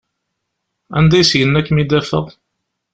[0.97, 2.25] Anda i s-yenna ad kem-id-afeɣ?